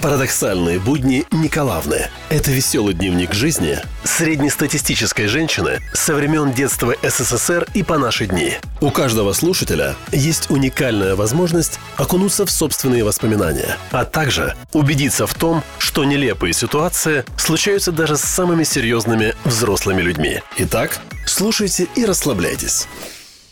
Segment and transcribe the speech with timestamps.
[0.00, 2.08] Парадоксальные будни Николаевны.
[2.28, 8.54] Это веселый дневник жизни среднестатистической женщины со времен детства СССР и по наши дни.
[8.80, 15.64] У каждого слушателя есть уникальная возможность окунуться в собственные воспоминания, а также убедиться в том,
[15.78, 20.42] что нелепые ситуации случаются даже с самыми серьезными взрослыми людьми.
[20.58, 22.86] Итак, слушайте и расслабляйтесь.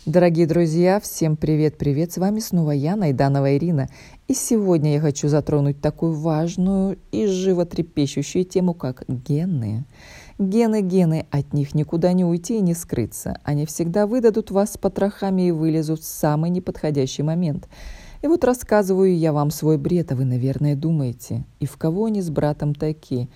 [0.07, 2.13] Дорогие друзья, всем привет-привет!
[2.13, 3.89] С вами снова я, Найданова Ирина.
[4.29, 9.83] И сегодня я хочу затронуть такую важную и животрепещущую тему, как гены.
[10.39, 13.41] Гены, гены, от них никуда не уйти и не скрыться.
[13.43, 17.67] Они всегда выдадут вас с потрохами и вылезут в самый неподходящий момент.
[18.21, 22.21] И вот рассказываю я вам свой бред, а вы, наверное, думаете, и в кого они
[22.21, 23.27] с братом такие?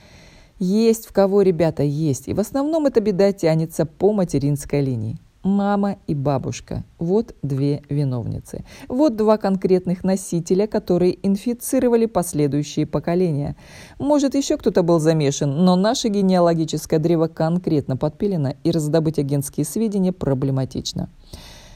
[0.58, 2.30] Есть в кого, ребята, есть.
[2.30, 5.20] И в основном эта беда тянется по материнской линии.
[5.44, 8.64] Мама и бабушка– вот две виновницы.
[8.88, 13.56] Вот два конкретных носителя, которые инфицировали последующие поколения.
[13.98, 20.14] Может, еще кто-то был замешан, но наше генеалогическое древо конкретно подпилено, и раздобыть агентские сведения
[20.14, 21.10] проблематично.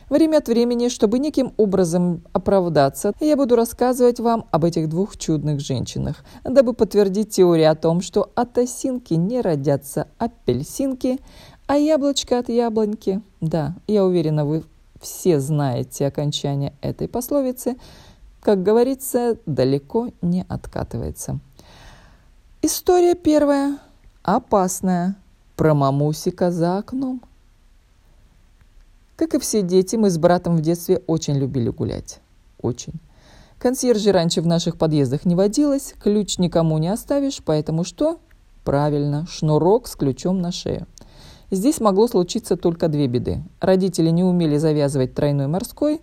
[0.09, 5.59] Время от времени, чтобы неким образом оправдаться, я буду рассказывать вам об этих двух чудных
[5.59, 11.17] женщинах, дабы подтвердить теорию о том, что от осинки не родятся апельсинки,
[11.67, 13.21] а яблочко от яблоньки?
[13.41, 14.63] Да, я уверена, вы
[15.01, 17.77] все знаете окончание этой пословицы.
[18.41, 21.39] Как говорится, далеко не откатывается.
[22.61, 23.79] История первая.
[24.23, 25.15] Опасная.
[25.55, 27.21] Про мамусика за окном.
[29.15, 32.19] Как и все дети, мы с братом в детстве очень любили гулять.
[32.61, 32.93] Очень.
[33.57, 38.19] Консьержи раньше в наших подъездах не водилось, ключ никому не оставишь, поэтому что?
[38.65, 40.87] Правильно, шнурок с ключом на шею.
[41.55, 43.41] Здесь могло случиться только две беды.
[43.61, 46.01] Родители не умели завязывать тройной морской,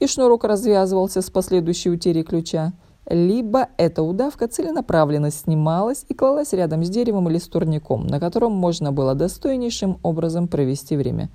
[0.00, 2.72] и шнурок развязывался с последующей утерей ключа,
[3.06, 8.52] либо эта удавка целенаправленно снималась и клалась рядом с деревом или с турником, на котором
[8.52, 11.28] можно было достойнейшим образом провести время.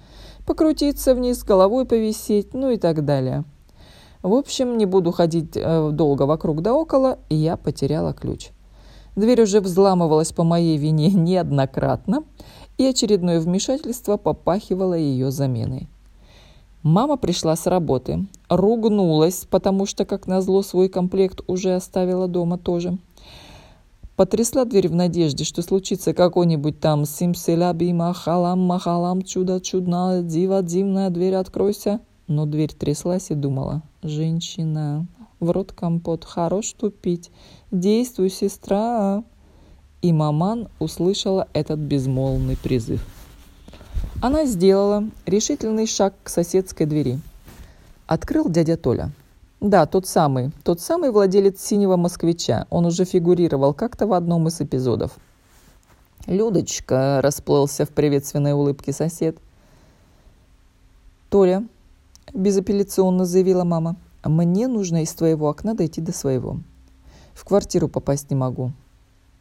[0.47, 3.43] Покрутиться вниз, головой повисеть, ну и так далее.
[4.23, 8.49] В общем, не буду ходить э, долго вокруг да около, и я потеряла ключ.
[9.15, 12.23] Дверь уже взламывалась по моей вине неоднократно,
[12.79, 15.89] и очередное вмешательство попахивало ее заменой.
[16.81, 22.97] Мама пришла с работы, ругнулась, потому что, как назло, свой комплект уже оставила дома тоже.
[24.15, 31.09] Потрясла дверь в надежде, что случится какой-нибудь там симселяби махалам махалам чудо чудна дива дивная
[31.09, 31.99] дверь откройся.
[32.27, 35.05] Но дверь тряслась и думала, женщина,
[35.41, 37.31] в рот компот, хорош тупить,
[37.71, 39.23] действуй, сестра
[40.01, 43.05] и маман услышала этот безмолвный призыв.
[44.21, 47.19] Она сделала решительный шаг к соседской двери.
[48.07, 49.11] Открыл дядя Толя.
[49.61, 52.65] Да, тот самый, тот самый владелец синего москвича.
[52.69, 55.17] Он уже фигурировал как-то в одном из эпизодов.
[56.25, 59.37] «Людочка»,— расплылся в приветственной улыбке сосед.
[61.29, 61.65] «Толя»,—
[62.33, 66.57] безапелляционно заявила мама,— «мне нужно из твоего окна дойти до своего.
[67.33, 68.71] В квартиру попасть не могу.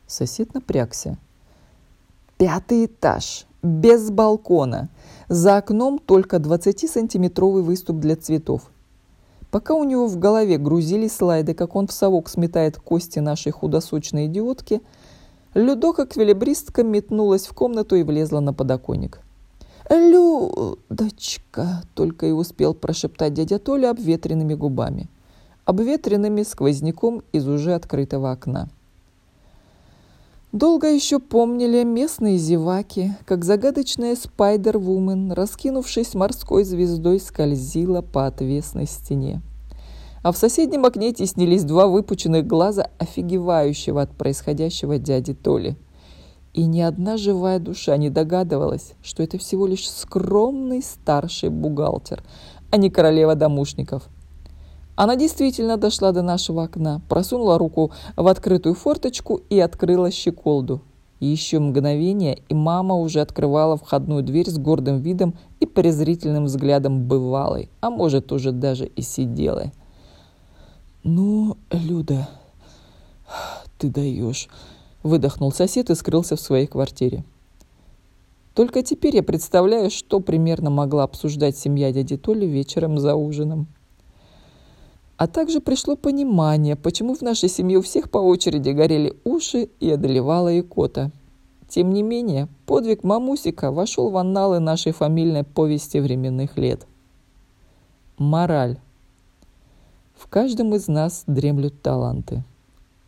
[0.08, 1.18] Сосед напрягся.
[2.38, 4.88] Пятый этаж, без балкона.
[5.28, 8.62] За окном только 20-сантиметровый выступ для цветов.
[9.50, 14.26] Пока у него в голове грузились слайды, как он в совок сметает кости нашей худосочной
[14.26, 14.80] идиотки,
[15.52, 19.20] Людока квилибристка метнулась в комнату и влезла на подоконник.
[19.90, 25.08] «Людочка!»— только и успел прошептать дядя Толя обветренными губами.
[25.64, 28.68] Обветренными сквозняком из уже открытого окна.
[30.52, 39.42] Долго еще помнили местные зеваки, как загадочная спайдер-вумен, раскинувшись морской звездой, скользила по отвесной стене.
[40.22, 45.76] А в соседнем окне теснились два выпученных глаза, офигевающего от происходящего дяди Толи.
[46.54, 52.24] И ни одна живая душа не догадывалась, что это всего лишь скромный старший бухгалтер,
[52.70, 54.08] а не королева домушников–
[54.98, 60.82] она действительно дошла до нашего окна, просунула руку в открытую форточку и открыла щеколду.
[61.20, 67.70] Еще мгновение, и мама уже открывала входную дверь с гордым видом и презрительным взглядом бывалой,
[67.80, 69.72] а может, уже даже и сиделой.
[71.04, 72.28] «Ну, Люда,
[73.78, 74.48] ты даешь»,—
[75.04, 77.24] выдохнул сосед и скрылся в своей квартире.
[78.52, 83.68] Только теперь я представляю, что примерно могла обсуждать семья дяди Толи вечером за ужином.
[85.18, 89.90] А также пришло понимание, почему в нашей семье у всех по очереди горели уши и
[89.90, 91.10] одолевала икота.
[91.68, 96.86] Тем не менее, подвиг Мамусика вошел в анналы нашей фамильной повести временных лет.
[98.16, 98.78] Мораль.
[100.16, 102.44] В каждом из нас дремлют таланты.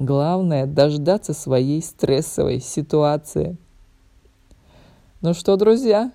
[0.01, 3.57] Главное– дождаться своей стрессовой ситуации.
[5.21, 6.11] Ну что, друзья,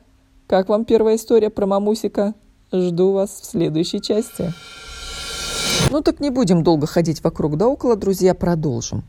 [0.47, 2.33] как вам первая история про мамусика?
[2.73, 4.53] Жду вас в следующей части.
[5.95, 9.05] Ну так не будем долго ходить вокруг да около, друзья, продолжим.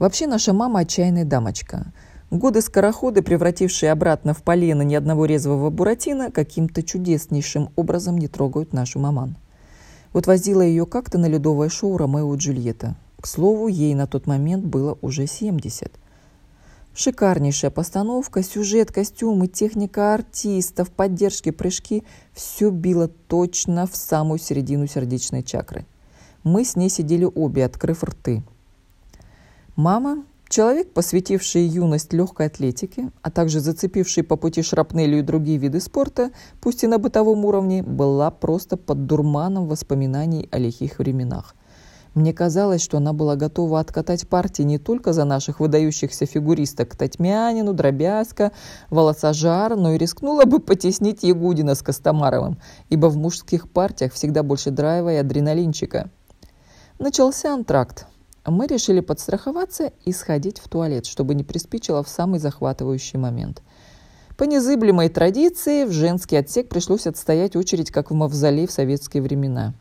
[0.00, 1.92] Вообще наша мама отчаянная дамочка.
[2.32, 8.72] Годы скороходы, превратившие обратно в полено ни одного резвого буратино, каким-то чудеснейшим образом не трогают
[8.72, 9.36] нашу маман.
[10.12, 12.96] Вот возила ее как-то на ледовое шоу «Ромео и Джульетта».
[13.20, 15.92] К слову, ей на тот момент было уже 70.
[16.96, 22.02] Шикарнейшая постановка, сюжет, костюмы, техника артистов, поддержки, прыжки–
[22.32, 25.86] все било точно в самую середину сердечной чакры.
[26.44, 28.44] Мы с ней сидели обе, открыв рты–
[29.76, 35.80] Мама, человек, посвятивший юность легкой атлетике, а также зацепивший по пути шрапнелью и другие виды
[35.80, 36.30] спорта,
[36.60, 41.56] пусть и на бытовом уровне, была просто под дурманом воспоминаний о лихих временах.
[42.14, 47.72] Мне казалось, что она была готова откатать партии не только за наших выдающихся фигуристок Татьмянину,
[47.72, 48.52] Дробязка,
[48.90, 52.58] Волосожар, но и рискнула бы потеснить Ягудина с Костомаровым,
[52.90, 56.10] ибо в мужских партиях всегда больше драйва и адреналинчика.
[56.98, 58.06] Начался антракт,
[58.46, 63.62] мы решили подстраховаться и сходить в туалет, чтобы не приспичило в самый захватывающий момент.
[64.36, 69.74] По незыблемой традиции в женский отсек пришлось отстоять очередь, как в мавзолей в советские времена.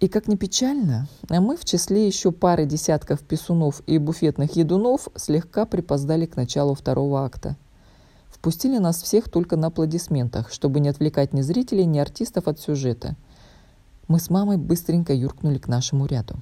[0.00, 5.66] И как ни печально, мы в числе еще пары десятков писунов и буфетных едунов слегка
[5.66, 7.56] припоздали к началу второго акта.
[8.30, 13.16] Впустили нас всех только на аплодисментах, чтобы не отвлекать ни зрителей, ни артистов от сюжета.
[14.10, 16.34] Мы с мамой быстренько юркнули к нашему ряду.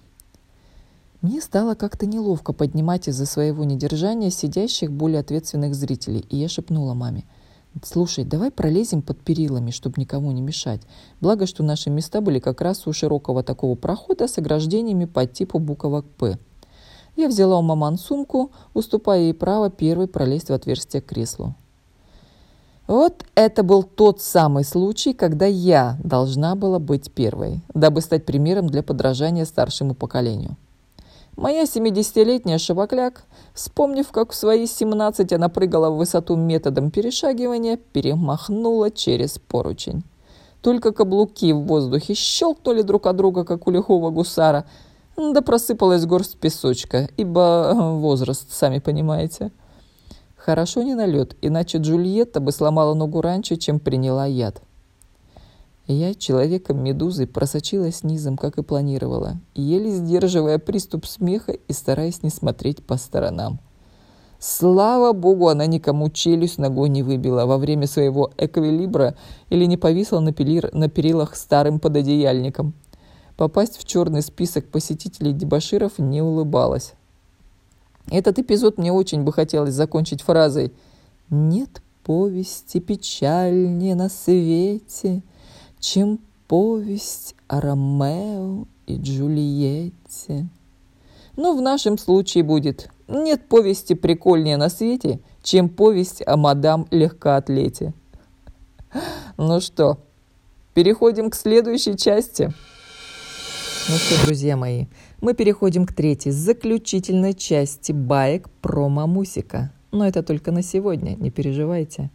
[1.21, 6.95] Мне стало как-то неловко поднимать из-за своего недержания сидящих более ответственных зрителей, и я шепнула
[6.95, 7.25] маме.
[7.85, 10.81] «Слушай, давай пролезем под перилами, чтобы никому не мешать.
[11.21, 15.59] Благо, что наши места были как раз у широкого такого прохода с ограждениями по типу
[15.59, 16.39] буквок «П».
[17.17, 21.55] Я взяла у маман сумку, уступая ей право первой пролезть в отверстие к креслу.
[22.89, 28.67] Вот это был тот самый случай, когда я должна была быть первой, дабы стать примером
[28.67, 30.57] для подражания старшему поколению.
[31.37, 38.91] Моя 70-летняя шабакляк, вспомнив, как в свои 17 она прыгала в высоту методом перешагивания, перемахнула
[38.91, 40.03] через поручень.
[40.63, 44.65] Только каблуки в воздухе щелкнули друг от друга, как у лихого гусара,
[45.19, 49.53] да просыпалась горсть песочка, ибо э, возраст, сами понимаете.
[50.49, 54.63] Хорошо не налет, иначе Джульетта бы сломала ногу раньше, чем приняла яд.
[55.87, 62.83] Я человеком-медузой просочилась низом, как и планировала, еле сдерживая приступ смеха и стараясь не смотреть
[62.83, 63.61] по сторонам.
[64.39, 69.17] Слава богу, она никому челюсть ногой не выбила во время своего эквилибра
[69.51, 72.73] или не повисла на, пилир, на перилах старым пододеяльником.
[73.37, 76.95] Попасть в черный список посетителей дебаширов не улыбалась.
[78.11, 80.73] Этот эпизод мне очень бы хотелось закончить фразой
[81.31, 85.23] «Нет повести печальнее на свете»,
[85.79, 90.49] чем повесть о Ромео и Джульетте.
[91.37, 97.93] Но в нашем случае будет «Нет повести прикольнее на свете, чем повесть о мадам легкоатлете».
[99.37, 99.99] Ну что,
[100.75, 102.53] переходим к следующей части.
[103.89, 104.87] Ну что, друзья мои,
[105.21, 109.73] мы переходим к третьей, заключительной части баек про мамусика.
[109.91, 112.11] Но это только на сегодня, не переживайте.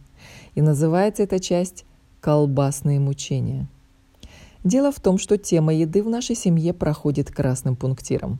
[0.54, 1.84] И называется эта часть
[2.20, 3.66] колбасные мучения.
[4.62, 8.38] Дело в том, что тема еды в нашей семье проходит красным пунктиром.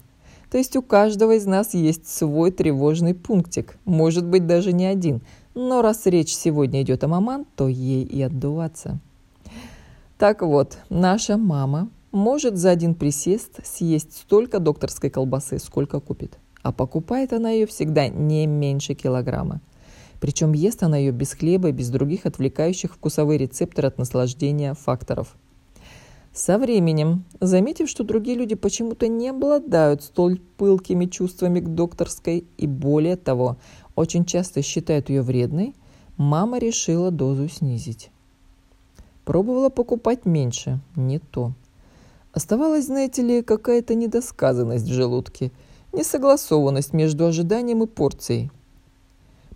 [0.50, 5.20] То есть у каждого из нас есть свой тревожный пунктик, может быть даже не один,
[5.54, 9.00] но раз речь сегодня идет о маман, то ей и отдуваться.
[10.16, 16.38] Так вот, наша мама может за один присест съесть столько докторской колбасы, сколько купит.
[16.62, 19.60] А покупает она ее всегда не меньше килограмма.
[20.20, 25.36] Причем ест она ее без хлеба и без других отвлекающих вкусовые рецепторы от наслаждения факторов.
[26.32, 32.66] Со временем, заметив, что другие люди почему-то не обладают столь пылкими чувствами к докторской и
[32.66, 33.56] более того,
[33.94, 35.74] очень часто считают ее вредной,
[36.16, 38.10] мама решила дозу снизить.
[39.24, 41.52] Пробовала покупать меньше, не то.
[42.34, 45.52] Оставалась, знаете ли, какая-то недосказанность в желудке,
[45.92, 48.50] несогласованность между ожиданием и порцией–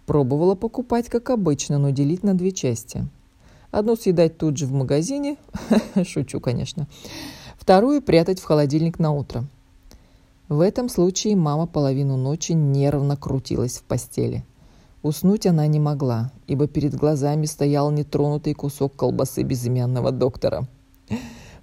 [0.09, 3.07] Пробовала покупать, как обычно, но делить на две части.
[3.71, 5.37] Одну съедать тут же в магазине,
[6.07, 6.89] шучу, конечно,
[7.59, 9.45] вторую прятать в холодильник на утро.
[10.49, 14.47] В этом случае мама половину ночи нервно крутилась в постели.
[15.03, 20.67] Уснуть она не могла, ибо перед глазами стоял нетронутый кусок колбасы безымянного доктора.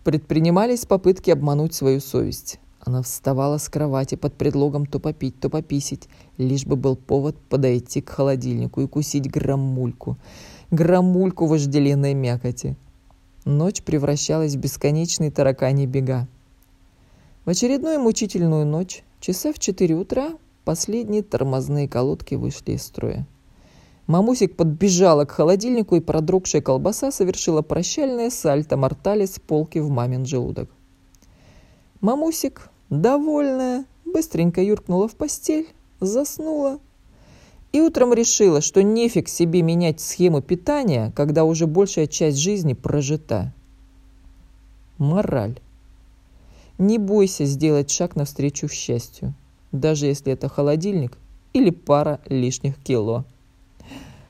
[0.06, 2.60] Предпринимались попытки обмануть свою совесть.
[2.80, 6.08] Она вставала с кровати под предлогом то попить, то пописить,
[6.38, 10.20] лишь бы был повод подойти к холодильнику и кусить граммульку.
[10.70, 12.76] Граммульку вожделенной мякоти.
[13.46, 16.28] Ночь превращалась в бесконечные таракани бега.
[17.46, 20.34] В очередную мучительную ночь, часа в четыре утра,
[20.66, 23.26] последние тормозные колодки вышли из строя.
[24.08, 30.26] Мамусик подбежала к холодильнику, и продрогшая колбаса совершила прощальное сальто мортали с полки в мамин
[30.26, 30.70] желудок.
[32.02, 35.68] Мамусик, довольная, быстренько юркнула в постель,
[36.00, 36.80] заснула
[37.76, 43.54] и утром решила, что нефиг себе менять схему питания, когда уже большая часть жизни прожита.
[44.98, 45.60] Мораль.
[46.78, 49.34] Не бойся сделать шаг навстречу счастью,
[49.74, 51.18] даже если это холодильник
[51.52, 53.26] или пара лишних кило.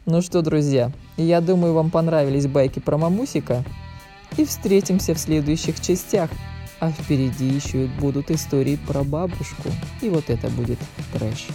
[0.07, 3.63] Ну что, друзья, я думаю, вам понравились байки про мамусика.
[4.37, 6.29] И встретимся в следующих частях.
[6.79, 9.69] А впереди еще будут истории про бабушку.
[10.01, 10.77] И вот это будет
[11.11, 11.47] трэш.